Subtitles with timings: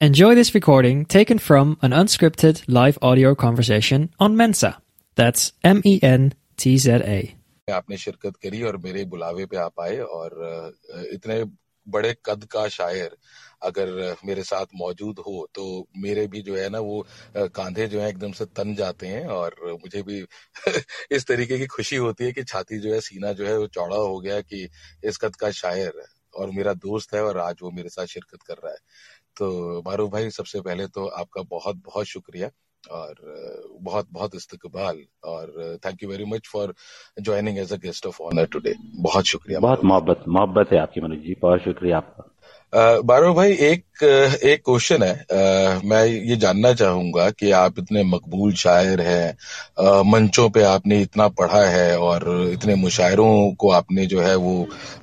[0.00, 4.80] Enjoy this recording taken from an unscripted live audio conversation on Mensa.
[5.16, 7.36] That's M E N T Z A.
[7.68, 11.42] आपने शिरकत करी और मेरे बुलावे पे आप आए और अ, इतने
[11.86, 13.16] बड़े कद का शायर
[13.62, 13.90] अगर
[14.26, 15.64] मेरे साथ मौजूद हो तो
[16.02, 17.00] मेरे भी जो है ना वो
[17.36, 20.24] अ, कांधे जो है एकदम से तन जाते हैं और मुझे भी
[21.12, 23.96] इस तरीके की खुशी होती है कि छाती जो है सीना जो है वो चौड़ा
[23.96, 24.68] हो गया कि
[25.04, 26.02] इस कद का शायर
[26.34, 28.78] और मेरा दोस्त है और आज वो मेरे साथ शिरकत कर रहा है
[29.40, 32.50] तो मारूफ भाई सबसे पहले तो आपका बहुत बहुत शुक्रिया
[32.90, 33.14] और
[33.80, 36.74] बहुत बहुत इस्तकबाल और thank you very much for
[37.20, 41.18] joining as a guest of honour today बहुत शुक्रिया बहुत मोहब्बत मोहब्बत है आपकी मनोज
[41.18, 42.26] जी बहुत शुक्रिया आपका।
[43.02, 44.02] बारो भाई एक
[44.44, 45.38] एक क्वेश्चन है। अ,
[45.84, 51.64] मैं ये जानना चाहूँगा कि आप इतने मकबूल शायर हैं मंचों पे आपने इतना पढ़ा
[51.68, 54.54] है और इतने मुशायरों को आपने जो है वो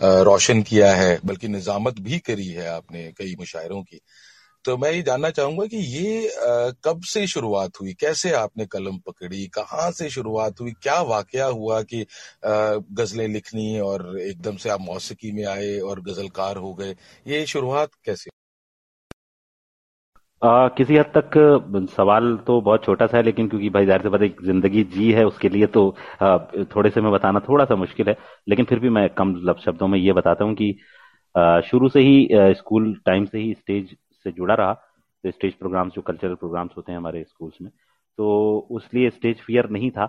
[0.04, 4.00] रोशन किया है बल्कि निजामत भी करी है आपने कई मुशायरों की।
[4.68, 7.94] तो मैं ये जानना चाहूँगा कि ये अ, कब से शुरुआत हुई?
[8.02, 9.46] कैसे आपने कलम पकड़ी?
[9.56, 10.72] कहाँ से शुरुआत हुई?
[10.84, 12.06] क्या वाकया हुआ कि
[12.46, 16.96] गजलें लिखनी और एकदम से आप मौसीकी में आए और गजलकार हो गए?
[17.28, 18.30] ये शुरुआत कैसे
[20.42, 21.32] आ, किसी हद तक
[21.96, 25.12] सवाल तो बहुत छोटा सा है लेकिन क्योंकि भाई ज़ाहिर सी बात एक ज़िंदगी जी
[25.12, 25.90] है उसके लिए तो
[26.22, 26.38] आ,
[26.76, 28.16] थोड़े से में बताना थोड़ा सा मुश्किल है।
[28.50, 29.34] लेकिन फिर भी मैं कम
[29.66, 30.76] शब्दों में ये बताता हूँ कि
[31.36, 33.96] आ, शुरू से ही आ, स्कूल टाइम से ही स्टेज
[34.28, 37.72] से जुड़ा रहा तो स्टेज प्रोग्राम्स, जो कल्चरल प्रोग्राम्स होते हैं हमारे स्कूल्स में
[38.18, 40.06] तो उसलिए स्टेज फियर नहीं था,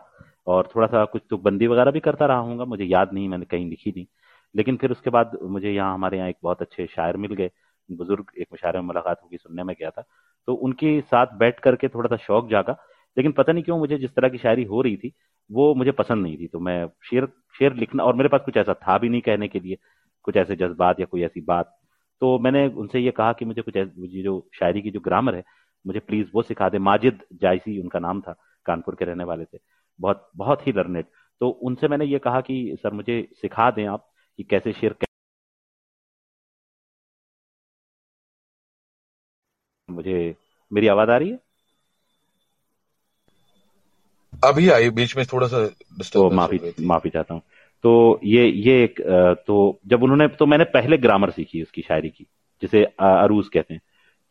[0.47, 3.69] और थोड़ा सा कुछ तुकबंदी वगैरह भी करता रहा हूँ मुझे याद नहीं, मैंने कहीं
[3.71, 4.07] लिखी नहीं,
[4.55, 7.51] लेकिन फिर उसके बाद मुझे यहाँ हमारे यहाँ एक बहुत अच्छे शायर मिल गए,
[7.89, 10.05] बुज़ुर्ग, एक मुशायरे में मुलाकात होगी सुनने में गया था
[10.49, 12.77] तो उनके साथ बैठ करके थोड़ा सा शौक जागा,
[13.17, 15.13] लेकिन पता नहीं क्यों मुझे जिस तरह की शायरी हो रही थी,
[15.51, 18.75] वो मुझे पसंद नहीं थी तो मैं शेर शेर लिखना, और मेरे पास कुछ ऐसा
[18.77, 19.79] था भी नहीं कहने के लिए,
[20.25, 21.78] कुछ ऐसे जज्बात या कोई ऐसी बात
[22.23, 25.43] तो मैंने उनसे ये कहा कि मुझे कुछ ये जो शायरी की जो ग्रामर है
[25.85, 28.35] मुझे प्लीज़ वो सिखा दे। माजिद जायसी उनका नाम था
[28.67, 29.59] कानपुर के रहने वाले थे।
[30.01, 31.05] बहुत बहुत ही लर्नेड
[31.41, 34.95] तो उनसे मैंने ये कहा कि सर मुझे सिखा दें आप कि कैसे शेर
[39.89, 40.35] मुझे
[40.73, 41.39] मेरी आवाज़ आ रही है?
[44.33, 45.67] अभी आई बीच में थोड़ा सा
[46.13, 47.43] तो माफ़ी माफ़ी चाहता हूँ।
[47.85, 49.01] तो ये ये एक
[49.47, 52.27] तो जब उन्होंने तो मैंने पहले ग्रामर सीखी उसकी शायरी की,
[52.63, 53.81] जिसे अरूज कहते हैं।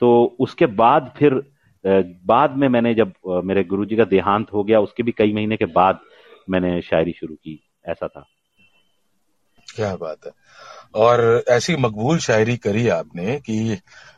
[0.01, 1.41] तो उसके बाद फिर
[1.83, 3.13] बाद में मैंने जब
[3.43, 5.99] मेरे गुरुजी का देहांत हो गया, उसके भी कई महीने के बाद
[6.49, 8.25] मैंने शायरी शुरू की, ऐसा था।
[9.77, 10.31] क्या बात है।
[10.95, 13.77] और ऐसी मकबूल शायरी करी आपने कि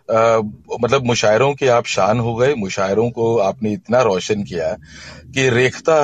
[0.10, 0.38] आ,
[0.82, 4.72] मतलब मुशायरों के आप शान हो गए मुशायरों को आपने इतना रोशन किया
[5.36, 5.98] कि रेखता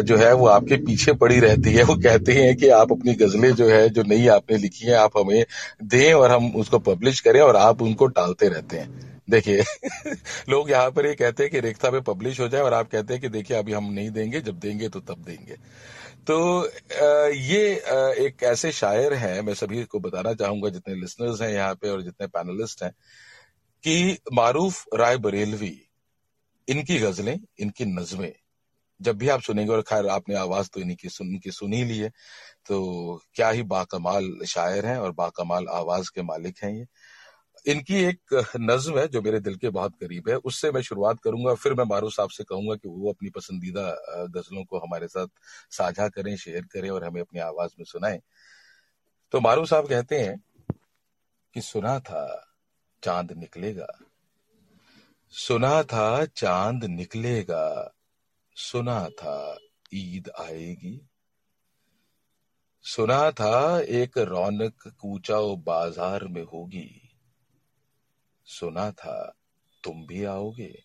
[0.00, 3.50] जो है वो आपके पीछे पड़ी रहती है। वो कहते हैं कि आप अपनी गजलें
[3.54, 5.44] जो है जो नई आपने लिखी है आप हमें
[5.84, 8.88] दें और हम उसको पब्लिश करें और आप उनको टालते रहते हैं।
[9.30, 9.62] देखिए
[10.48, 13.14] लोग यहाँ पर ये कहते हैं कि रेखता पे पब्लिश हो जाए और आप कहते
[13.14, 15.56] हैं कि देखिए अभी हम नहीं देंगे जब देंगे तो तब देंगे।
[16.26, 16.36] तो
[17.30, 17.58] ये
[18.26, 22.02] एक ऐसे शायर हैं, मैं सभी को बताना चाहूँगा, जितने लिसनर्स हैं यहाँ पे और
[22.02, 22.90] जितने पैनलिस्ट हैं,
[23.84, 25.76] कि मारूफ राय बरेलवी,
[26.68, 28.32] इनकी गजलें, इनकी नज्में,
[29.00, 31.98] जब भी आप सुनेंगे, और खैर आपने आवाज़ तो इनकी सुन इनकी सुन ही ली
[31.98, 32.10] है
[32.66, 36.86] तो क्या ही बाकमाल शायर हैं और बाकमाल आवाज़ के मालिक हैं ये।
[37.66, 41.54] इनकी एक नज्म है, जो मेरे दिल के बहुत करीब है। उससे मैं शुरुआत करूँगा,
[41.54, 43.90] फिर मैं मारू साहब से कहूँगा कि वो अपनी पसंदीदा
[44.26, 45.26] गजलों को हमारे साथ
[45.70, 48.20] साझा करें, शेयर करें और हमें अपनी आवाज़ में सुनाएँ।
[49.32, 50.42] तो मारू साहब कहते हैं
[51.54, 52.54] कि सुना था,
[53.02, 53.86] चाँद निकलेगा।
[55.30, 57.92] सुना था, चाँद निकलेगा।
[58.56, 59.58] सुना था,
[59.94, 61.00] ईद आएगी।
[62.84, 67.05] सुना था, एक रौनक कूचाओ बाज़ार में होगी।
[68.46, 69.36] सुना था
[69.84, 70.82] तुम भी आओगे।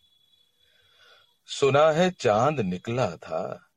[1.46, 3.68] सुना है चाँद निकला था।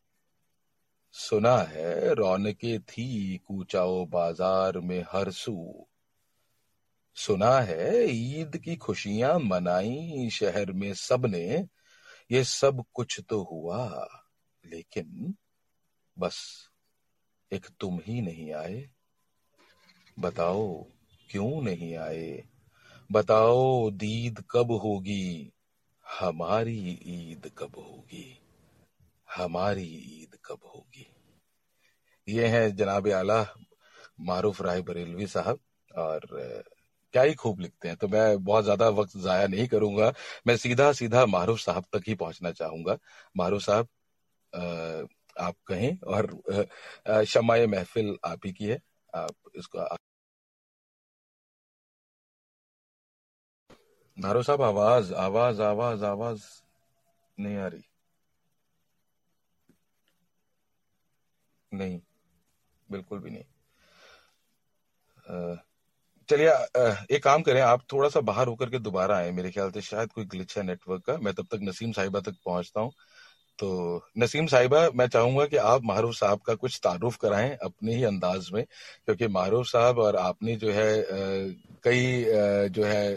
[1.13, 5.87] सुना है रौनके थी कूचाओ बाज़ार में हर सू।
[7.17, 11.69] सुना है ईद की खुशियाँ मनाई शहर में सबने।
[12.31, 14.09] ये सब कुछ तो हुआ,
[14.65, 15.35] लेकिन
[16.19, 16.69] बस
[17.53, 18.91] एक तुम ही नहीं आए।
[20.19, 20.83] बताओ,
[21.31, 22.49] क्यों नहीं आए?
[23.15, 25.53] बताओ दीद कब होगी?
[26.07, 26.79] हमारी
[27.09, 28.27] ईद कब होगी?
[29.29, 29.85] हमारी
[30.15, 31.07] ईद कब होगी?
[32.29, 33.45] ये हैं जनाब आला,
[34.21, 35.59] मारूफ राय बरेलवी साहब,
[35.91, 36.27] और
[37.15, 40.13] क्या ही खूब लिखते हैं तो मैं बहुत ज़्यादा वक्त जाया नहीं करूँगा।
[40.47, 42.99] मैं सीधा सीधा मारूफ साहब तक ही पहुँचना चाहूँगा।
[43.37, 43.89] मारूफ साहब
[45.41, 48.81] आप कहें, और शमाए महफिल आप ही की है,
[49.15, 49.79] आप इसको
[54.17, 56.43] धारो साहब, आवाज़ आवाज़ आवाज़ आवाज़
[57.39, 57.83] नहीं आ रही।
[61.73, 62.01] नहीं,
[62.89, 63.45] बिल्कुल भी नहीं।
[66.29, 66.51] चलिए
[67.17, 70.13] एक काम करें, आप थोड़ा सा बाहर होकर के दोबारा आए। मेरे ख्याल से शायद
[70.13, 72.93] कोई ग्लिच है नेटवर्क का। मैं तब तक नसीम साहिबा तक पहुँचता हूँ।
[73.59, 78.05] तो नसीम साहिबा मैं चाहूँगा कि आप मारूफ साहब का कुछ तारुफ कराएँ अपने ही
[78.05, 78.65] अंदाज में
[79.05, 81.05] क्योंकि मारूफ साहब और आपने जो है
[81.85, 82.25] कई
[82.69, 83.17] जो है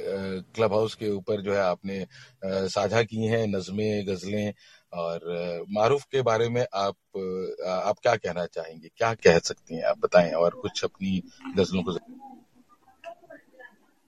[0.56, 2.06] क्लब हाउस के ऊपर जो है आपने
[2.45, 4.54] साझा की हैं नज़में गज़लें
[4.94, 5.19] और
[5.69, 6.95] मारूफ के बारे में आप
[7.68, 8.90] आप क्या कहना चाहेंगे?
[8.98, 9.83] क्या कह सकती हैं?
[9.83, 11.22] आप बताएँ और कुछ अपनी
[11.57, 11.98] गज़लों को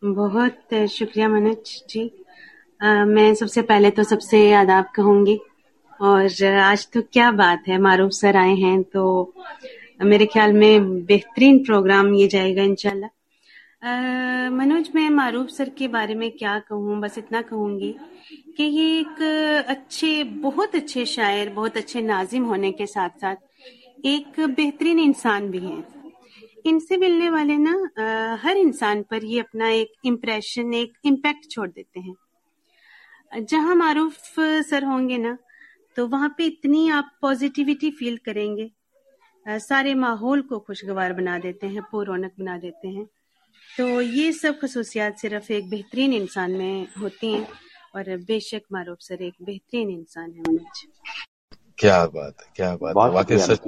[0.04, 2.26] बहुत शुक्रिया मनोज जी।
[2.84, 5.40] आ, मैं सबसे पहले तो सबसे आदाब कहूँगी
[6.02, 9.04] और आज तो क्या बात है मारूफ सर आए हैं तो
[10.02, 13.10] मेरे ख्याल में बेहतरीन प्रोग्राम ये जाएगा इनशाला
[14.50, 17.00] मनोज मैं मारूफ सर के बारे में क्या कहूँ?
[17.02, 17.94] बस इतना कहूँगी
[18.58, 19.22] कि ये एक
[19.68, 23.36] अच्छे बहुत अच्छे शायर बहुत अच्छे नाजिम होने के साथ साथ
[24.06, 25.84] एक बेहतरीन इंसान भी हैं।
[26.66, 31.68] इनसे मिलने वाले ना आ, हर इंसान पर ये अपना एक इम्प्रेशन एक इम्पैक्ट छोड़
[31.70, 32.16] देते हैं।
[33.46, 35.38] जहाँ मारूफ सर होंगे ना
[36.00, 38.70] तो वहाँ पे इतनी आप पॉजिटिविटी फील करेंगे।
[39.46, 43.06] सारे माहौल को खुशगवार बना देते हैं रौनक बना देते हैं।
[43.78, 47.48] तो ये सब खसूसियात सिर्फ़ एक बेहतरीन इंसान में होती हैं
[47.96, 50.86] और बेशक मारूफ सर एक बेहतरीन इंसान है मनोज
[51.78, 53.62] क्या बात है क्या बात है। वाकई सच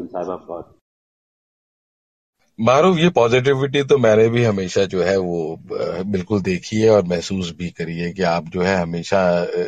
[2.61, 5.55] मारूफ, ये पॉजिटिविटी तो मैंने भी हमेशा जो है वो
[6.11, 9.21] बिल्कुल देखी है और महसूस भी करी है कि आप जो है हमेशा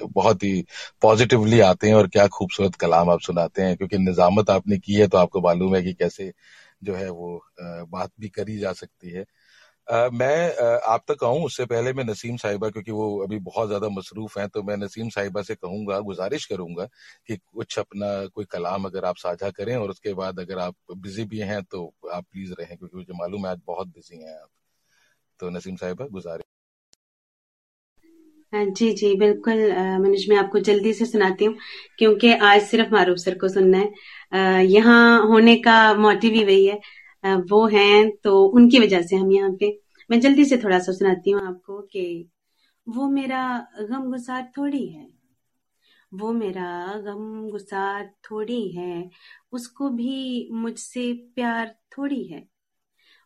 [0.08, 0.54] बहुत ही
[1.02, 5.08] पॉजिटिवली आते हैं और क्या खूबसूरत कलाम आप सुनाते हैं। क्योंकि निजामत आपने की है
[5.08, 6.32] तो आपको मालूम है कि कैसे
[6.84, 9.26] जो है वो बात भी करी जा सकती है।
[9.88, 14.38] मैं आप तक आऊँ उससे पहले मैं नसीम साहिबा, क्योंकि वो अभी बहुत ज़्यादा मसरूफ
[14.38, 16.86] हैं तो मैं नसीम साहिबा से कहूँगा, गुजारिश करूँगा
[17.28, 21.26] कि कुछ अपना कोई कलाम अगर आप साझा करें और उसके बाद अगर आप बिज़ी
[21.26, 24.50] भी हैं तो आप प्लीज़ रहें, क्योंकि मुझे मालूम है आज बहुत बिज़ी हैं आप।
[25.40, 26.44] तो नसीम साहिबा, गुजारिश।
[28.54, 29.62] जी जी, बिल्कुल
[30.02, 31.56] मनीष, मैं आपको जल्दी से सुनाती हूँ,
[32.00, 36.80] क्योंकि आज सिर्फ़ मारूफ सर को सुनना है। यहाँ होने का मोटिव ही वही है।
[37.24, 39.82] वो हैं तो उनकी वजह से हम यहाँ पे,
[40.12, 42.30] मैं जल्दी से थोड़ा सा सुनाती हूँ आपको कि
[42.88, 45.08] वो मेरा गम गुसार थोड़ी है।
[46.14, 49.10] वो मेरा गम गुसार थोड़ी है,
[49.52, 52.48] उसको भी मुझसे प्यार थोड़ी है।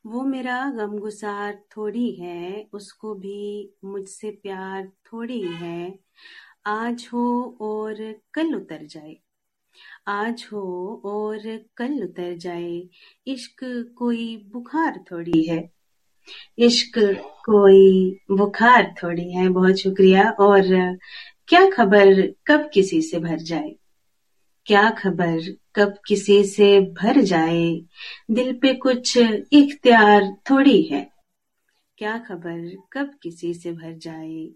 [0.05, 5.99] वो मेरा गम गुसार थोड़ी है, उसको भी मुझसे प्यार थोड़ी है।
[6.65, 9.17] आज हो और कल उतर जाए।
[10.07, 12.89] आज हो और कल उतर जाए।
[13.27, 15.71] इश्क कोई बुखार थोड़ी है।
[16.57, 16.99] इश्क
[17.45, 20.63] कोई बुखार थोड़ी है। बहुत शुक्रिया। और
[21.47, 23.75] क्या खबर कब किसी से भर जाए?
[24.65, 27.81] क्या खबर कब किसी से भर जाए?
[28.31, 29.17] दिल पे कुछ
[29.51, 31.11] इख्तियार थोड़ी है।
[31.97, 34.49] क्या खबर कब किसी से भर जाए?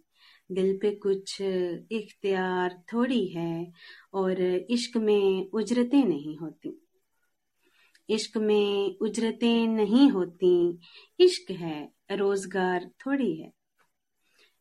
[0.51, 3.71] दिल पे कुछ इख्तियार थोड़ी है
[4.13, 6.87] और इश्क में उजरतें नहीं होती।
[8.09, 10.79] इश्क में उजरतें नहीं होती।
[11.19, 13.51] इश्क है, रोज़गार थोड़ी है।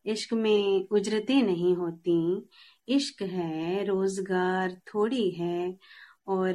[0.05, 2.47] इश्क में उजरतें नहीं होती।
[2.87, 5.77] इश्क है, रोज़गार थोड़ी है
[6.27, 6.53] और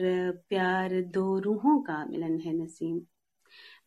[0.48, 2.98] प्यार दो रूहों का मिलन है नसीम।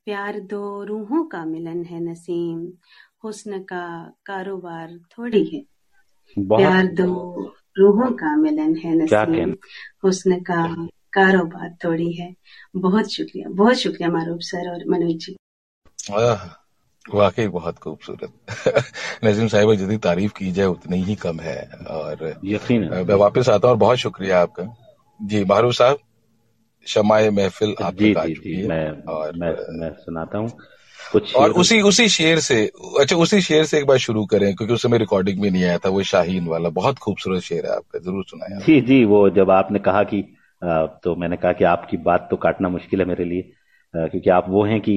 [0.06, 2.72] प्यार दो रूहों का मिलन है नसीम।
[3.24, 5.62] हुस्न का कारोबार थोड़ी है।
[6.40, 7.34] प्यार दो
[7.78, 9.56] रूहों का मिलन है नसीम
[10.04, 12.36] हुस्न का कारोबार थोड़ी है।
[12.76, 15.36] बहुत शुक्रिया बहुत शुक्रिया मारूफ सर और मनोज जी।
[17.14, 18.32] वाकई बहुत खूबसूरत।
[19.26, 23.68] नजीम साहिब जितनी तारीफ़ की जाए उतनी ही कम है। और यकीन मैं वापस आता
[23.68, 24.78] हूँ और बहुत शुक्रिया आपका।
[25.22, 26.00] जी मारूफ साहब
[26.86, 30.60] शमाए महफिल आपकी जी, जी, जी, मैं, और मैं, मैं सुनाता हूँ।
[31.12, 32.64] कुछ और उसी उसी शेर से
[33.00, 35.78] अच्छा उसी शेर से एक बार शुरू करें क्योंकि उस समय रिकॉर्डिंग में नहीं आया
[35.78, 39.52] था वो शाहीन वाला बहुत खूबसूरत शेर है आपका ज़रूर सुनाया जी जी वो जब
[39.52, 40.22] आपने कहा कि
[41.04, 43.42] तो मैंने कहा कि आपकी बात तो काटना मुश्किल है मेरे लिए
[43.94, 44.96] क्योंकि आप वो हैं कि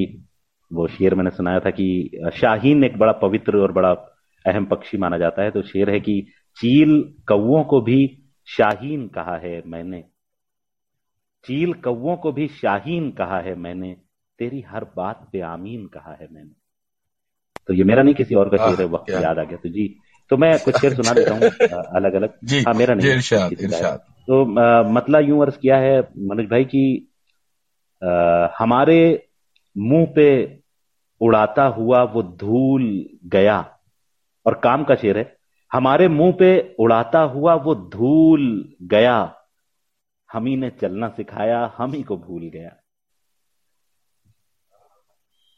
[0.71, 1.89] वो शेर मैंने सुनाया था कि
[2.35, 3.91] शाहीन एक बड़ा पवित्र और बड़ा
[4.45, 6.21] अहम पक्षी माना जाता है तो शेर है कि
[6.59, 8.01] चील कौओं को भी
[8.49, 10.05] शाहीन कहा है मैंने
[11.45, 13.97] चील कौओं को भी शाहीन कहा है मैंने
[14.39, 16.51] तेरी हर बात पे आमीन कहा है मैंने।
[17.67, 19.97] तो ये मेरा नहीं किसी और का शेर है वक्त याद आ गया तो जी।
[20.31, 21.43] तो मैं कुछ शेर सुना देता हूँ
[21.97, 24.45] अलग अलग हाँ मेरा नहीं इरशाद, इरशाद। तो
[24.93, 27.09] मतला यूँ अर्ज़ किया है मनोज भाई की
[28.05, 29.29] आ, हमारे
[29.79, 30.61] मुँह पे
[31.21, 33.79] उड़ाता हुआ वो धूल गया
[34.47, 35.37] और काम का शेर है
[35.73, 39.35] हमारे मुँह पे उड़ाता हुआ वो धूल गया
[40.33, 42.77] हम ही ने चलना सिखाया हम ही को भूल गया।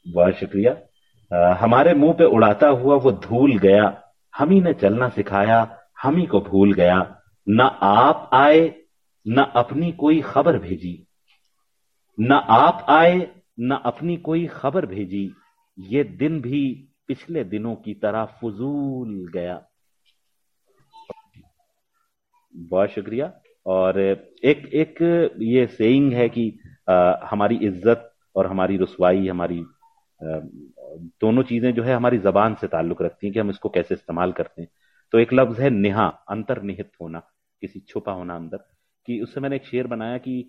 [0.06, 0.76] बहुत शुक्रिया।
[1.60, 3.84] हमारे मुँह पे उड़ाता हुआ वो धूल गया।
[4.34, 5.60] हम ही ने चलना सिखाया
[6.02, 6.98] हम ही को भूल गया।
[7.46, 8.74] न आप आए
[9.26, 11.06] न अपनी कोई खबर भेजी।
[12.18, 13.16] न आप आए
[13.60, 15.30] न अपनी कोई खबर भेजी।
[15.78, 16.62] ये दिन भी
[17.08, 19.60] पिछले दिनों की तरह फजूल गया।
[22.54, 23.32] बहुत शुक्रिया।
[23.66, 25.02] और एक एक
[25.42, 26.52] ये सेइंग है कि
[26.88, 29.64] आ, हमारी इज़्ज़त और हमारी रसवाई हमारी
[30.24, 34.32] दोनों चीज़ें जो है हमारी जबान से ताल्लुक रखती हैं कि हम इसको कैसे इस्तेमाल
[34.32, 34.68] करते हैं।
[35.12, 37.18] तो एक लफ्ज है निहा, अंतर्निहित होना,
[37.62, 38.56] किसी छुपा होना अंदर,
[39.08, 40.42] कि उससे मैंने एक शेर बनाया कि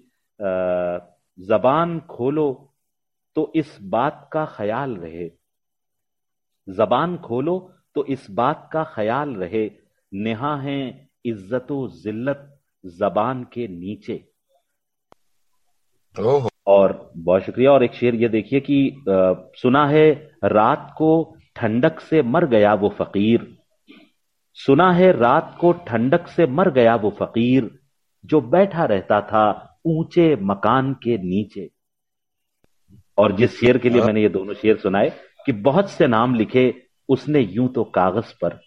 [1.39, 2.71] जबान खोलो
[3.35, 5.29] तो इस बात का ख्याल रहे।
[6.67, 7.57] जबान खोलो
[7.95, 9.69] तो इस बात का ख्याल रहे।
[10.11, 12.51] नेहा है इज़्ज़त जिल्लत
[12.83, 14.15] जबान के नीचे।
[16.67, 20.11] और बहुत शुक्रिया। और एक शेर ये देखिए कि आ, सुना है
[20.43, 23.57] रात को ठंडक से मर गया वो फकीर।
[24.53, 27.69] सुना है रात को ठंडक से मर गया वो फकीर
[28.25, 31.69] जो बैठा रहता था ऊँचे मकान के नीचे।
[33.17, 35.11] और जिस शेर के लिए हाँ। मैंने ये दोनों शेर सुनाए
[35.45, 36.73] कि बहुत से नाम लिखे
[37.09, 38.59] उसने यूँ तो कागज़ पर।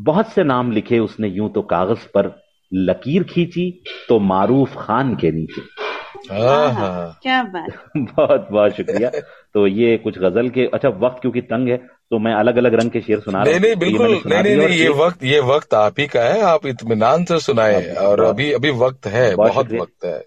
[0.00, 2.42] बहुत से नाम लिखे उसने यूँ तो कागज़ पर।
[2.72, 5.83] लकीर खींची तो मारूफ खान के नीचे।
[6.16, 9.10] क्या बात। बहुत बहुत शुक्रिया।
[9.54, 11.76] तो ये कुछ गज़ल के अच्छा वक्त क्योंकि तंग है
[12.10, 14.78] तो मैं अलग अलग रंग के शेर सुना रहा नहीं नहीं बिल्कुल नहीं नहीं नहीं
[14.78, 18.70] ये वक्त ये वक्त आप ही का है आप इतमान से सुनाए और अभी अभी
[18.70, 20.24] वक्त है बहुत वक्त है।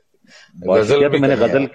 [0.67, 1.67] गज़ल तो मैंने गज़ल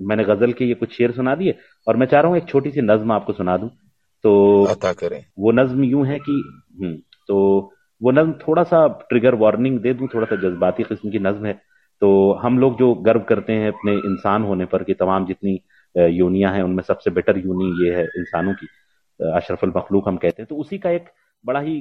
[0.00, 1.54] मैंने गज़ल के ये कुछ शेर सुना दिए
[1.88, 3.68] और मैं चाह रहा हूँ एक छोटी सी नज्म आपको सुना दूँ।
[4.24, 6.32] तो अता करें। वो नज्म यूँ है कि
[6.82, 6.94] हम्म,
[7.28, 7.72] तो
[8.02, 11.60] वो नज्म थोड़ा सा ट्रिगर वार्निंग दे दूँ थोड़ा सा जज्बाती किस्म की नज्म है।
[12.02, 15.60] तो हम लोग जो गर्व करते हैं अपने इंसान होने पर कि तमाम जितनी
[15.94, 18.66] यूनिया हैं, उनमें सबसे बेटर यूनी ये है इंसानों की
[19.20, 21.08] अशरफुल मखलूक हम कहते हैं। तो उसी का एक
[21.44, 21.78] बड़ा ही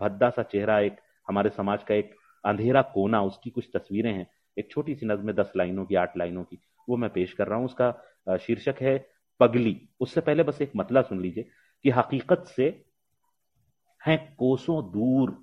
[0.00, 0.96] भद्दा सा चेहरा, एक
[1.28, 4.26] हमारे समाज का एक अंधेरा कोना, उसकी कुछ तस्वीरें हैं।
[4.56, 7.58] एक छोटी सी नज्म दस लाइनों की, आठ लाइनों की, वो मैं पेश कर रहा
[7.58, 8.98] हूँ। उसका शीर्षक है
[9.40, 11.48] पगली। उससे पहले बस एक मतला सुन लीजिए
[11.84, 12.64] कि हकीकत से
[14.00, 15.36] हैं कोसों दूर,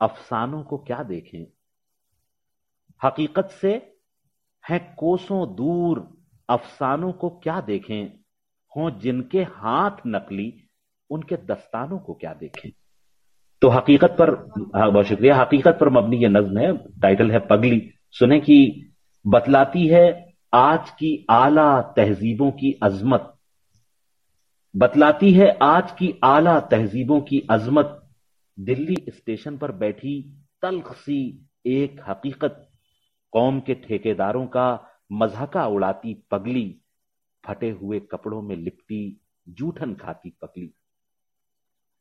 [0.00, 1.44] अफसानों को क्या देखें?
[3.04, 3.96] हकीकत से
[4.70, 6.18] हैं कोसों दूर
[6.48, 8.06] अफसानों को क्या देखें?
[8.76, 10.68] हों जिनके हाथ नकली
[11.10, 12.70] उनके दस्तानों को क्या देखें?
[13.62, 14.30] तो हकीकत पर
[14.76, 18.90] हाँ, बहुत शुक्रिया। हकीकत पर मबनी यह नज्म है टाइटल है पगली। सुने कि
[19.26, 23.34] बतलाती है आज की आला तहजीबों की अजमत।
[24.76, 28.08] बतलाती है आज की आला तहजीबों की अजमत।
[28.60, 32.68] दिल्ली स्टेशन पर बैठी तल्ख सी एक हकीकत।
[33.34, 36.80] कौम के ठेकेदारों का मजहका उड़ाती पगली,
[37.46, 40.74] फटे हुए कपड़ों में लिपटी, जूठन खाती पगली।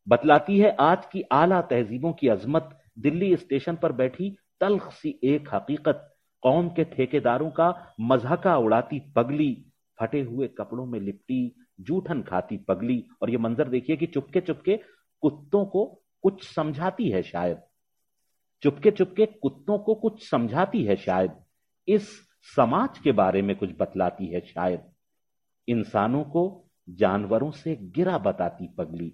[0.08, 5.50] बतलाती है आज की आला तहजीबों की अजमत, दिल्ली स्टेशन पर बैठी तलख सी एक
[5.54, 9.66] हकीकत, कौम के ठेकेदारों का मजहका उड़ाती पगली,
[10.02, 14.80] फटे हुए कपड़ों में लिपटी, जूठन खाती पगली। और ये मंजर देखिए कि चुपके चुपके
[15.22, 15.86] कुत्तों को
[16.22, 17.62] कुछ समझाती है शायद
[18.64, 21.32] चुपके चुपके कुत्तों को कुछ समझाती है शायद।
[21.88, 22.10] इस
[22.56, 24.82] समाज के बारे में कुछ बतलाती है शायद।
[25.68, 29.14] इंसानों को जानवरों से गिरा बताती पगली।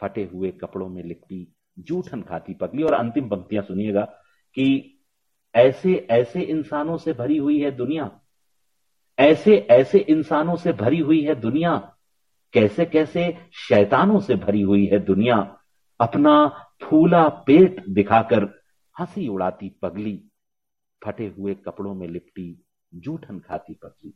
[0.00, 4.02] फटे हुए कपड़ों में लिपटी, जूठन खाती पगली। और अंतिम पंक्तियाँ सुनिएगा
[4.54, 4.98] कि
[5.54, 8.20] ऐसे ऐसे इंसानों से भरी हुई है दुनिया।
[9.18, 11.96] ऐसे ऐसे इंसानों से भरी हुई है दुनिया।
[12.52, 13.36] कैसे कैसे
[13.68, 15.58] शैतानों से भरी हुई है दुनिया।
[16.00, 18.57] अपना फूला पेट दिखाकर
[18.98, 20.24] हँसी उड़ाती पगली
[21.04, 22.64] फटे हुए कपड़ों में लिपटी
[22.94, 24.14] जूठन खाती पगली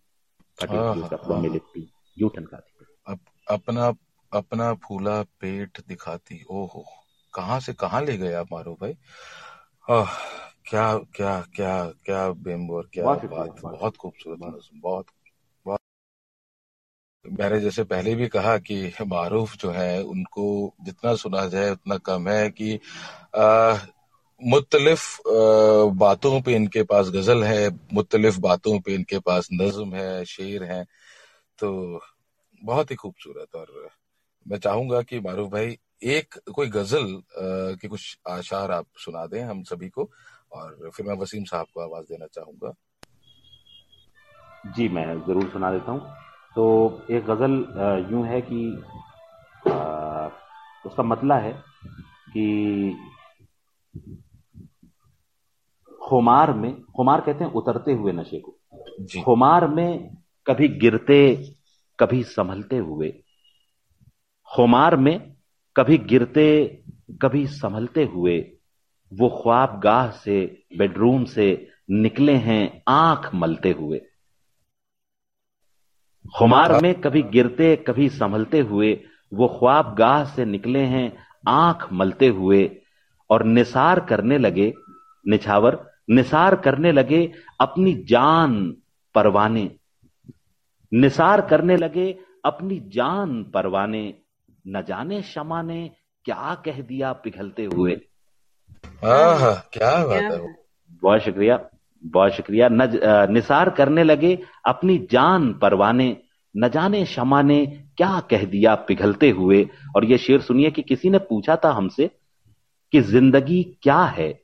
[0.61, 3.21] फटे हुए कपड़ों में। लिपटी जूठन खाती पगली। अप,
[3.51, 3.95] अपना
[4.33, 6.85] अपना फूला पेट दिखाती ओहो
[7.35, 8.97] कहाँ से कहाँ ले गए आप मारो भाई?
[9.91, 10.05] आ,
[10.71, 14.39] क्या क्या क्या क्या बेम्बोर क्या बात बहुत खूबसूरत
[14.75, 15.07] बहुत
[15.65, 15.81] बहुत।
[17.27, 22.29] मैंने जैसे पहले भी कहा कि मारूफ जो है उनको जितना सुना जाए उतना कम
[22.29, 22.75] है कि
[24.43, 25.05] मुख्तलिफ़
[25.99, 30.83] बातों पे इनके पास गज़ल है मुख्तलिफ़ बातों पे इनके पास नज्म है शेर है
[31.59, 32.01] तो
[32.63, 33.89] बहुत ही खूबसूरत और
[34.47, 35.77] मैं चाहूँगा कि मारूफ भाई
[36.17, 37.07] एक कोई गज़ल
[37.81, 40.09] के कुछ आशार आप सुना दें हम सभी को
[40.53, 42.73] और फिर मैं वसीम साहब को आवाज़ देना चाहूँगा।
[44.77, 46.01] जी मैं ज़रूर सुना देता हूँ।
[46.57, 46.65] तो
[47.11, 47.53] एक गज़ल
[48.13, 48.61] यूँ है कि
[49.71, 50.29] आ,
[50.87, 51.53] उसका मतला है
[52.33, 52.45] कि
[56.03, 58.59] खुमार में खुमार कहते हैं उतरते हुए नशे को।
[59.25, 60.17] खुमार में
[60.47, 61.51] कभी गिरते
[62.01, 63.23] कभी संभलते हुए।
[64.57, 65.37] खुमार में
[65.77, 66.83] कभी गिरते
[67.23, 68.59] कभी संभलते हुए
[69.13, 74.01] वो ख्वाब गाह से बेडरूम से निकले हैं आँख मलते हुए।
[76.39, 78.93] खुमार में कभी गिरते कभी संभलते हुए
[79.35, 81.13] वो ख्वाब गाह से निकले हैं
[81.49, 82.79] आँख मलते हुए
[83.31, 84.75] और निसार करने लगे
[85.29, 87.31] निछावर निसार करने लगे
[87.61, 88.55] अपनी जान
[89.15, 89.71] परवाने।
[90.93, 92.11] निसार करने लगे
[92.45, 94.15] अपनी जान परवाने।
[94.65, 95.91] न जाने शमा ने
[96.27, 97.95] क्या कह दिया पिघलते हुए।
[99.05, 100.55] क्या बात है।
[101.03, 101.59] बहुत शुक्रिया
[102.05, 102.99] बहुत शुक्रिया। नज,
[103.31, 106.17] निसार करने लगे अपनी जान परवाने।
[106.55, 107.65] न जाने शमा ने
[107.97, 109.63] क्या कह दिया पिघलते हुए।
[109.97, 112.11] और ये शेर सुनिए कि किसी ने पूछा था हमसे
[112.93, 114.42] कि ज़िंदगी क्या है?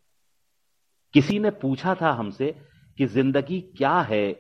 [1.14, 2.54] किसी ने पूछा था हमसे
[2.98, 4.32] कि ज़िंदगी क्या है?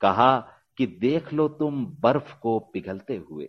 [0.00, 0.36] कहा
[0.78, 3.48] कि देख लो तुम बर्फ़ को पिघलते हुए।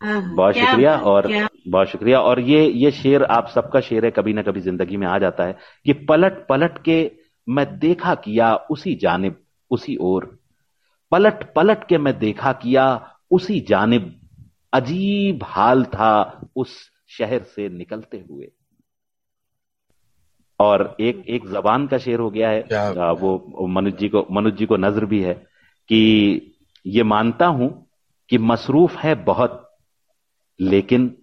[0.00, 1.26] बहुत शुक्रिया और
[1.68, 5.06] बहुत शुक्रिया। और ये ये शेर आप सबका शेर है कभी ना कभी ज़िंदगी में
[5.06, 7.00] आ जाता है कि पलट पलट के
[7.46, 9.36] मैं देखा किया उसी जानब
[9.70, 10.24] उसी ओर।
[11.12, 12.86] पलट पलट के मैं देखा किया
[13.30, 14.14] उसी जानब
[14.72, 16.76] अजीब हाल था उस
[17.08, 18.50] शहर से निकलते हुए।
[20.60, 22.60] और एक एक जबान का शेर हो गया है
[23.12, 25.34] वो मनुज जी को मनुज जी को नज़र भी है
[25.88, 26.40] कि
[26.86, 27.86] ये मानता हूँ
[28.28, 29.78] कि मसरूफ है बहुत
[30.60, 31.16] लेकिन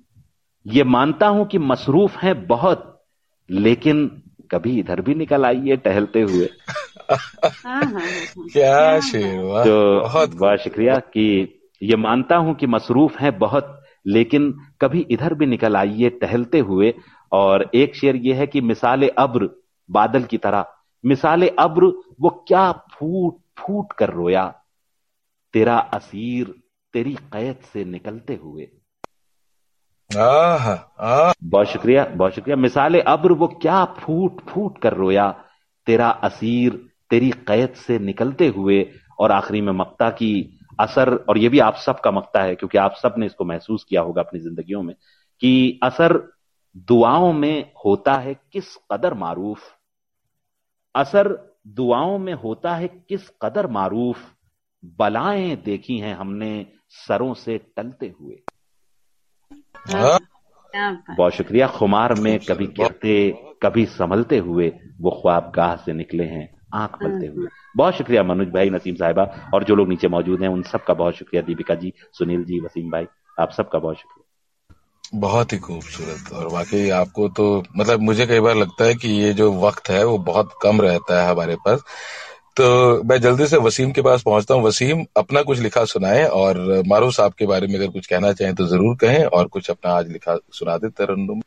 [0.68, 3.04] ये मानता हूँ कि मसरूफ है बहुत
[3.50, 6.50] लेकिन कभी इधर भी निकल आइए टहलते हुए।
[7.10, 7.24] हाँ,
[7.66, 13.32] हाँ, हाँ, क्या शेर तो बहुत बहुत शुक्रिया कि ये मानता हूँ कि मसरूफ है
[13.32, 16.94] बहुत लेकिन कभी इधर भी निकल आइए टहलते हुए
[17.32, 19.50] और एक शेर यह है कि मिसाल अब्र
[19.92, 20.66] बादल की तरह।
[21.06, 21.86] मिसाल अब्र
[22.22, 24.62] वो क्या फूट फूट कर रोया।
[25.54, 26.56] तेरा असीर
[26.94, 28.68] तेरी कैद से निकलते हुए।
[31.44, 35.44] बहुत शुक्रिया बहुत शुक्रिया। मिसाल अब्र वो क्या फूट फूट कर रोया।
[35.86, 41.50] तेरा असीर तेरी कैद से निकलते हुए। और आखिरी में मक्ता की असर और ये
[41.50, 44.84] भी आप सब का मक्ता है क्योंकि आप सबने इसको महसूस किया होगा अपनी जिंदगियों
[44.84, 44.96] में
[45.42, 46.35] कि असर
[46.78, 49.60] दुआओं में होता है किस कदर मारूफ?
[50.96, 54.18] असर दुआओं में होता है किस कदर मारूफ?
[54.86, 58.42] बलाएँ देखी हैं हमने सरों से टलते हुए।
[59.88, 60.20] हाँ।
[61.18, 64.68] बहुत शुक्रिया। खुमार में कभी गिरते कभी संभलते हुए
[65.02, 69.52] वो ख्वाब गाह से निकले हैं आँख मलते हुए। बहुत शुक्रिया मनोज भाई नसीम साहिबा
[69.54, 72.92] और जो लोग नीचे मौजूद हैं उन सबका बहुत शुक्रिया। दीपिका जी सुनील जी वसीम
[72.92, 73.08] भाई
[73.40, 74.25] आप सबका बहुत शुक्रिया।
[75.14, 79.34] बहुत ही खूबसूरत। और वाकई आपको तो मतलब मुझे कई बार लगता है कि ये
[79.34, 81.80] जो वक्त है, वो बहुत कम रहता है हमारे पास।
[82.58, 86.84] तो मैं जल्दी से वसीम के पास पहुँचता हूँ। वसीम, अपना कुछ लिखा सुनाए और
[86.88, 89.92] मारूफ साहब के बारे में अगर कुछ कहना चाहें तो ज़रूर कहें और कुछ अपना
[89.94, 91.42] आज लिखा सुना दे तरन्नुम।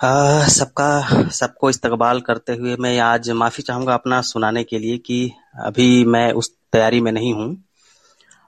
[0.00, 5.30] सबका, सबको इस्तकबाल करते हुए मैं आज माफ़ी चाहूँगा अपना सुनाने के लिए कि
[5.64, 7.56] अभी मैं उस तैयारी में नहीं हूँ।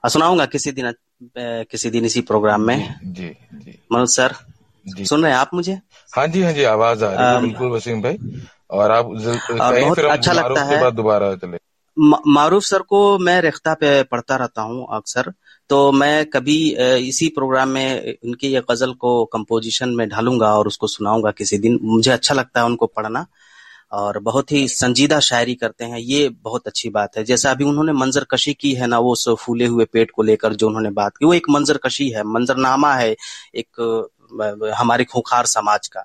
[0.03, 0.85] सुनाऊँगा किसी दिन
[1.21, 2.95] किसी दिन इसी प्रोग्राम में?
[3.05, 4.35] जी जी। मनोज सर
[4.85, 5.79] जी। सुन रहे हैं आप मुझे?
[6.09, 8.17] हाँ जी हाँ जी आवाज़ आ रही है बिल्कुल वसीम भाई।
[8.71, 11.57] और आप बहुत अच्छा लगता है। दोबारा चले।
[12.27, 15.31] मारूफ सर को मैं रेख्ता पे पढ़ता रहता हूँ अक्सर।
[15.69, 16.57] तो मैं कभी
[17.07, 21.79] इसी प्रोग्राम में उनकी ये गज़ल को कंपोजिशन में ढालूँगा और उसको सुनाऊँगा किसी दिन।
[21.83, 23.25] मुझे अच्छा लगता है उनको पढ़ना।
[23.91, 27.91] और बहुत ही संजीदा शायरी करते हैं ये बहुत अच्छी बात है। जैसा अभी उन्होंने
[27.93, 31.17] मंजर कशी की है ना वो उस फूले हुए पेट को लेकर जो उन्होंने बात
[31.17, 33.15] की वो एक मंजर कशी है मंजरनामा है
[33.55, 36.03] एक हमारे खुखार समाज का।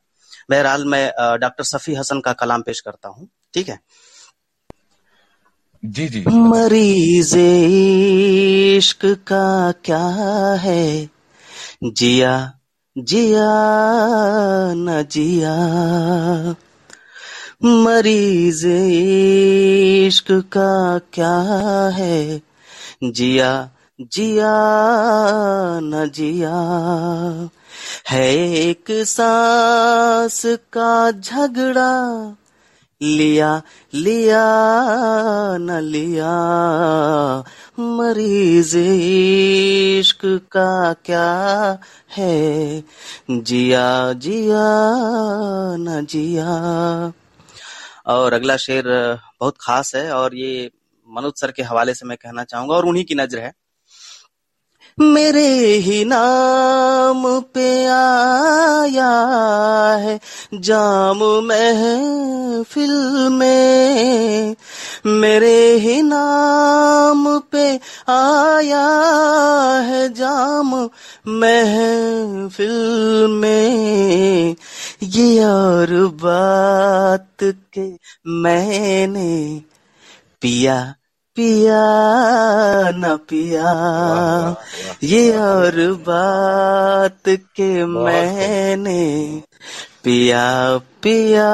[0.51, 3.79] बहरहाल मैं डॉक्टर सफी हसन का कलाम पेश करता हूँ ठीक है?
[5.83, 10.07] जी जी। मरीज़ इश्क का क्या
[10.61, 11.11] है?
[11.85, 12.35] जिया
[12.97, 13.49] जिया
[14.77, 15.55] न जिया।
[17.65, 18.67] मरीज़
[20.07, 21.39] इश्क का क्या
[21.89, 22.43] है?
[23.05, 23.71] जिया
[24.01, 24.53] जिया,
[25.81, 26.55] न जिया।
[28.09, 32.35] है एक सांस का झगड़ा,
[33.03, 33.63] लिया
[33.95, 34.45] लिया,
[35.59, 36.33] न लिया।
[37.81, 41.79] मरीज़ इश्क का क्या
[42.17, 42.85] है?
[43.31, 44.65] जिया जिया,
[45.77, 47.13] न जिया।
[48.07, 48.85] और अगला शेर
[49.41, 50.71] बहुत खास है और ये
[51.09, 53.53] मनोज सर के हवाले से मैं कहना चाहूँगा और उन्हीं की नज़र है।
[55.01, 60.21] मेरे ही नाम पे आया है
[60.55, 64.57] जाम महफिल में।
[65.07, 68.91] मेरे ही नाम पे आया
[69.81, 70.89] है जाम
[71.29, 74.57] महफिल में।
[75.03, 79.63] ये और बात के मैंने
[80.41, 80.95] पिया।
[81.37, 81.83] पिया
[82.95, 83.71] न पिया।
[85.03, 89.43] ये और बात के मैंने
[90.05, 91.49] पिया पिया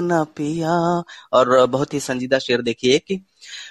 [0.00, 3.26] न पिया। और बहुत ही संजीदा शेर देखिए कि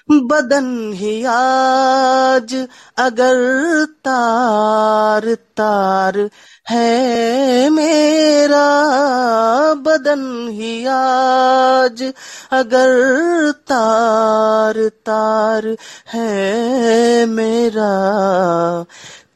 [0.10, 3.36] बदन ही आज अगर
[3.86, 6.30] तार तार
[6.70, 8.66] है मेरा,
[9.74, 12.14] बदन ही आज
[12.52, 12.92] अगर
[13.52, 15.78] तार तार
[16.14, 17.92] है मेरा।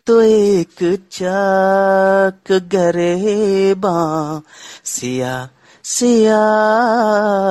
[0.06, 4.42] तो एक चाक गरेबा,
[4.86, 5.50] सिया
[5.84, 6.44] सिया,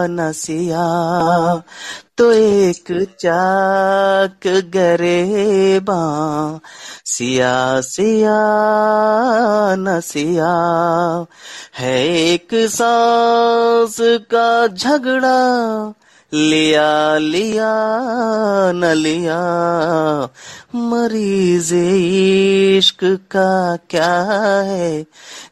[0.06, 0.84] न सिया।
[2.18, 6.00] तो एक चाक गरेबा
[7.04, 8.36] सिया सिया,
[9.76, 10.52] न सिया।
[11.78, 15.88] है एक सांस का झगड़ा,
[16.34, 17.72] लिया लिया,
[18.72, 19.38] न लिया।
[20.74, 24.20] मरीज़ इश्क का क्या
[24.62, 25.06] है?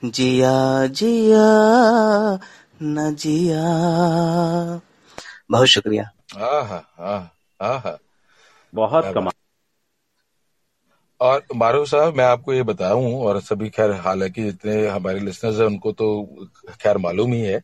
[0.04, 1.44] जिया जिया,
[2.82, 3.64] न जिया।
[5.50, 7.16] बहुत शुक्रिया। आहा आहा
[7.60, 7.98] आहा।
[8.72, 9.32] बहुत कमाल।
[11.20, 15.66] और मारूफ साहब मैं आपको ये बताऊँ और सभी खैर हालाँकि जितने हमारे लिसनर्स हैं
[15.66, 16.08] उनको तो
[16.80, 17.56] खैर मालूम ही है।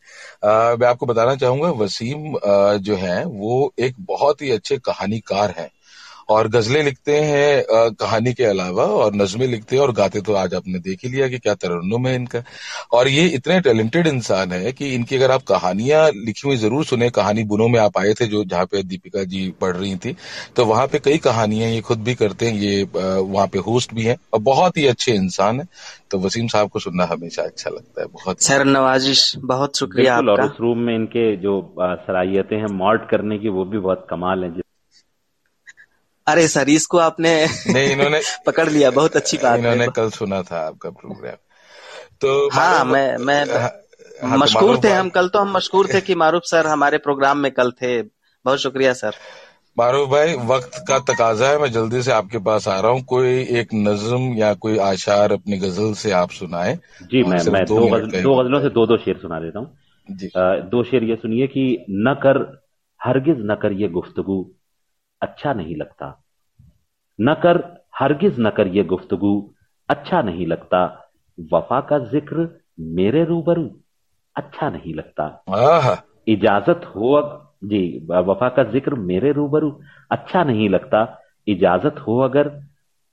[0.45, 5.51] आ, मैं आपको बताना चाहूँगा वसीम आ, जो है वो एक बहुत ही अच्छे कहानीकार
[5.51, 5.69] हैं।
[6.29, 10.53] और गजलें लिखते हैं कहानी के अलावा और नज़में लिखते हैं और गाते तो आज
[10.53, 12.41] आपने देख ही लिया कि क्या तरन्नुम है इनका।
[12.93, 17.09] और ये इतने टैलेंटेड इंसान है कि इनकी अगर आप कहानियाँ लिखी हुई ज़रूर सुने
[17.11, 20.15] कहानी बुनों में आप आए थे जो जहाँ पे दीपिका जी पढ़ रही थी
[20.55, 24.03] तो वहाँ पे कई कहानियाँ ये खुद भी करते हैं ये वहाँ पे होस्ट भी
[24.03, 25.67] हैं और बहुत ही अच्छे इंसान है।
[26.11, 30.29] तो वसीम साहब को सुनना हमेशा अच्छा लगता है बहुत सर नवाजिश बहुत शुक्रिया बिल्कुल
[30.31, 34.07] और आपका। उस रूम में इनके जो सलाहियतें हैं मॉड करने की वो भी बहुत
[34.09, 34.49] कमाल है
[36.31, 40.67] अरे सर इसको आपने नहीं इन्होंने पकड़ लिया बहुत अच्छी बात इन्होंने कल सुना था
[40.67, 41.35] आपका प्रोग्राम
[42.21, 46.01] तो हाँ मैं मैं हाँ, हाँ, तो मशहूर थे हम कल तो हम मशहूर थे
[46.01, 48.01] कि मारूफ सर हमारे प्रोग्राम में कल थे।
[48.45, 49.11] बहुत शुक्रिया सर।
[49.79, 53.29] मारूफ भाई वक्त का तकाजा है मैं जल्दी से आपके पास आ रहा हूँ। कोई
[53.29, 58.21] एक नज्म या कोई आशार अपनी गज़ल से आप सुनाए। जी मैं मैं दो गज़ल
[58.21, 59.77] दो गजलों से दो दो शेर सुना देता हूँ।
[60.69, 62.65] दो शेर ये सुनिए कि न कर
[63.03, 64.51] हरगिज न कर ये गुफ्तगू।
[65.21, 66.07] अच्छा नहीं लगता।
[67.19, 67.57] न कर
[67.99, 69.31] हरगिज न कर ये गुफ्तगु
[69.89, 70.85] अच्छा नहीं लगता।
[71.53, 72.47] वफा का ज़िक्र
[72.95, 73.69] मेरे रूबरू
[74.35, 75.27] अच्छा नहीं लगता।
[76.27, 77.21] इजाज़त हो
[77.63, 79.69] जी वफा का ज़िक्र मेरे रूबरू
[80.11, 81.01] अच्छा नहीं लगता।
[81.47, 82.47] इजाज़त हो अगर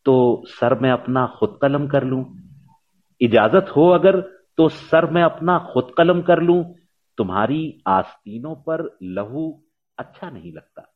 [0.07, 2.25] तो सर में अपना खुद कलम कर लूँ।
[3.21, 4.21] इजाज़त हो अगर
[4.59, 6.63] तो सर में अपना खुद कलम कर लूँ।
[7.19, 9.51] तुम्हारी आस्तीनों पर लहू
[9.99, 10.93] अच्छा नहीं लगता।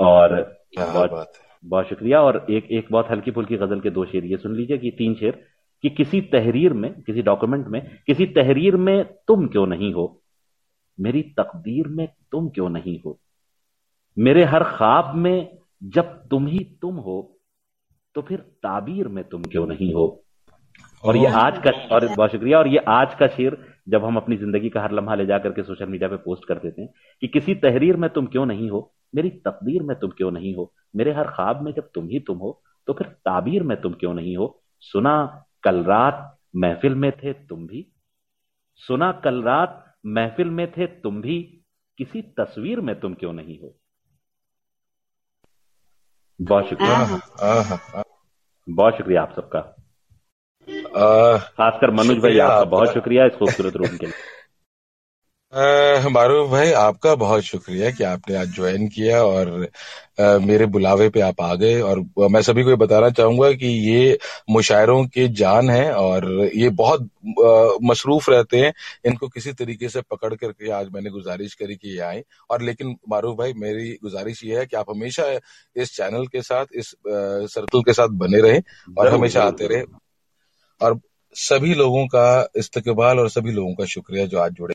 [0.00, 0.34] और
[0.78, 1.32] बहुत
[1.64, 4.78] बहुत शुक्रिया। और एक एक बहुत हल्की फुल्की गज़ल के दो शेर ये सुन लीजिए
[4.78, 5.42] कि तीन शेर
[5.82, 10.20] कि किसी तहरीर में किसी डॉक्यूमेंट में किसी तहरीर में तुम क्यों नहीं हो?
[10.98, 13.18] मेरी तकदीर में तुम क्यों नहीं हो?
[14.18, 17.16] मेरे हर ख्वाब में जब तुम ही तुम हो
[18.14, 20.24] तो फिर ताबीर में तुम क्यों नहीं हो?
[21.04, 24.36] और ये आज का और बहुत शुक्रिया। और ये आज का शेर जब हम अपनी
[24.36, 27.28] ज़िंदगी का हर लम्हा ले जाकर के सोशल मीडिया पे पोस्ट कर देते हैं कि
[27.28, 31.12] किसी तहरीर में तुम क्यों नहीं हो मेरी तकदीर में तुम क्यों नहीं हो मेरे
[31.12, 34.36] हर ख्वाब में जब तुम ही तुम हो तो फिर ताबीर में तुम क्यों नहीं
[34.36, 34.62] हो?
[34.80, 37.86] सुना कल रात महफिल में थे तुम भी।
[38.76, 41.60] सुना कल रात महफिल में थे तुम भी
[41.98, 43.74] किसी तस्वीर में तुम क्यों नहीं हो?
[46.40, 47.64] बहुत शुक्रिया।
[48.68, 49.83] बहुत शुक्रिया आप सबका।
[50.94, 54.14] खासकर मनोज भाई आपका बहुत शुक्रिया इस खूबसूरत रूम के लिए।
[56.10, 59.48] मारूफ भाई आपका बहुत शुक्रिया कि आपने आज ज्वाइन किया और
[60.18, 63.66] अ, मेरे बुलावे पे आप आ गए। और मैं सभी को ये बताना चाहूँगा कि
[63.66, 64.18] ये
[64.50, 67.08] मुशायरों के जान हैं और ये बहुत
[67.82, 68.72] मसरूफ रहते हैं।
[69.06, 72.96] इनको किसी तरीके से पकड़ करके आज मैंने गुजारिश करी कि ये आए। और लेकिन
[73.08, 75.26] मारूफ भाई मेरी गुजारिश ये है कि आप हमेशा
[75.76, 76.94] इस चैनल के साथ इस
[77.54, 78.62] सर्कल के साथ बने रहें
[78.98, 79.82] और हमेशा आते रहे।
[80.80, 81.00] और
[81.36, 84.74] सभी लोगों का इस्तेबाल और सभी लोगों का शुक्रिया जो आज जुड़े